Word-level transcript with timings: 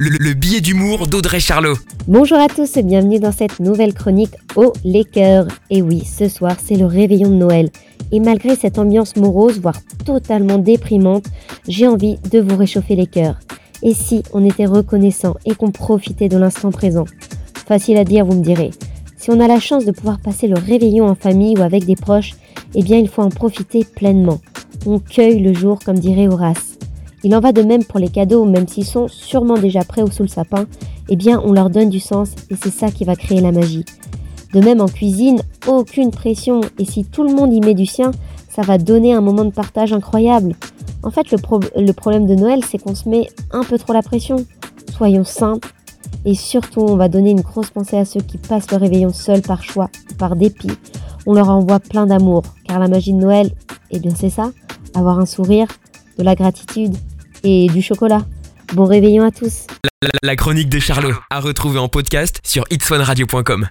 le, 0.00 0.10
le 0.10 0.32
billet 0.34 0.60
d'humour 0.60 1.08
d'Audrey 1.08 1.40
Charlot. 1.40 1.74
Bonjour 2.06 2.38
à 2.38 2.46
tous 2.46 2.76
et 2.76 2.84
bienvenue 2.84 3.18
dans 3.18 3.32
cette 3.32 3.58
nouvelle 3.58 3.94
chronique 3.94 4.34
au 4.54 4.72
les 4.84 5.04
cœurs. 5.04 5.48
Et 5.70 5.82
oui, 5.82 6.04
ce 6.04 6.28
soir 6.28 6.56
c'est 6.64 6.76
le 6.76 6.86
réveillon 6.86 7.30
de 7.30 7.34
Noël. 7.34 7.70
Et 8.12 8.20
malgré 8.20 8.54
cette 8.54 8.78
ambiance 8.78 9.16
morose, 9.16 9.60
voire 9.60 9.80
totalement 10.04 10.58
déprimante, 10.58 11.26
j'ai 11.66 11.88
envie 11.88 12.16
de 12.30 12.38
vous 12.38 12.56
réchauffer 12.56 12.94
les 12.94 13.08
cœurs. 13.08 13.40
Et 13.82 13.92
si 13.92 14.22
on 14.32 14.44
était 14.44 14.66
reconnaissant 14.66 15.34
et 15.44 15.54
qu'on 15.54 15.72
profitait 15.72 16.28
de 16.28 16.38
l'instant 16.38 16.70
présent? 16.70 17.04
Facile 17.66 17.96
à 17.96 18.04
dire, 18.04 18.24
vous 18.24 18.38
me 18.38 18.44
direz. 18.44 18.70
Si 19.16 19.30
on 19.30 19.40
a 19.40 19.48
la 19.48 19.58
chance 19.58 19.84
de 19.84 19.90
pouvoir 19.90 20.20
passer 20.20 20.46
le 20.46 20.58
réveillon 20.58 21.06
en 21.06 21.16
famille 21.16 21.58
ou 21.58 21.62
avec 21.62 21.84
des 21.84 21.96
proches, 21.96 22.34
eh 22.74 22.82
bien 22.82 22.98
il 22.98 23.08
faut 23.08 23.22
en 23.22 23.30
profiter 23.30 23.84
pleinement. 23.84 24.40
On 24.86 25.00
cueille 25.00 25.40
le 25.40 25.52
jour, 25.52 25.80
comme 25.84 25.98
dirait 25.98 26.28
Horace. 26.28 26.78
Il 27.24 27.34
en 27.34 27.40
va 27.40 27.52
de 27.52 27.62
même 27.62 27.84
pour 27.84 27.98
les 27.98 28.08
cadeaux, 28.08 28.44
même 28.44 28.68
s'ils 28.68 28.84
sont 28.84 29.08
sûrement 29.08 29.58
déjà 29.58 29.82
prêts 29.82 30.02
ou 30.02 30.10
sous 30.10 30.22
le 30.22 30.28
sapin, 30.28 30.66
eh 31.08 31.16
bien 31.16 31.40
on 31.44 31.52
leur 31.52 31.70
donne 31.70 31.88
du 31.88 32.00
sens 32.00 32.30
et 32.50 32.54
c'est 32.54 32.70
ça 32.70 32.90
qui 32.90 33.04
va 33.04 33.16
créer 33.16 33.40
la 33.40 33.52
magie. 33.52 33.84
De 34.54 34.60
même 34.60 34.80
en 34.80 34.86
cuisine, 34.86 35.42
aucune 35.66 36.10
pression 36.10 36.60
et 36.78 36.84
si 36.84 37.04
tout 37.04 37.22
le 37.22 37.34
monde 37.34 37.52
y 37.52 37.60
met 37.60 37.74
du 37.74 37.86
sien, 37.86 38.12
ça 38.48 38.62
va 38.62 38.78
donner 38.78 39.12
un 39.12 39.20
moment 39.20 39.44
de 39.44 39.50
partage 39.50 39.92
incroyable. 39.92 40.54
En 41.02 41.10
fait, 41.10 41.30
le, 41.30 41.92
problème 41.92 42.26
de 42.26 42.34
Noël, 42.34 42.64
c'est 42.64 42.78
qu'on 42.78 42.94
se 42.94 43.08
met 43.08 43.28
un 43.52 43.62
peu 43.62 43.78
trop 43.78 43.92
la 43.92 44.02
pression. 44.02 44.44
Soyons 44.90 45.24
simples 45.24 45.72
et 46.24 46.34
surtout, 46.34 46.80
on 46.80 46.96
va 46.96 47.08
donner 47.08 47.30
une 47.30 47.40
grosse 47.40 47.70
pensée 47.70 47.96
à 47.96 48.04
ceux 48.04 48.20
qui 48.20 48.38
passent 48.38 48.70
le 48.70 48.78
réveillon 48.78 49.12
seuls 49.12 49.42
par 49.42 49.62
choix 49.62 49.90
par 50.18 50.34
dépit. 50.34 50.72
On 51.26 51.34
leur 51.34 51.50
envoie 51.50 51.78
plein 51.78 52.06
d'amour, 52.06 52.42
car 52.64 52.78
la 52.78 52.88
magie 52.88 53.12
de 53.12 53.18
Noël, 53.18 53.52
eh 53.90 53.98
bien 53.98 54.12
c'est 54.14 54.30
ça, 54.30 54.50
avoir 54.94 55.20
un 55.20 55.26
sourire, 55.26 55.68
de 56.18 56.24
la 56.24 56.34
gratitude 56.34 56.96
et 57.44 57.66
du 57.68 57.82
chocolat. 57.82 58.24
Bon 58.74 58.84
réveillon 58.84 59.24
à 59.24 59.30
tous. 59.30 59.66
La, 60.22 60.36
chronique 60.36 60.68
de 60.68 60.78
Charlot, 60.78 61.14
à 61.30 61.40
retrouver 61.40 61.78
en 61.78 61.88
podcast 61.88 62.40
sur 62.44 62.64
itswanradio.com. 62.70 63.66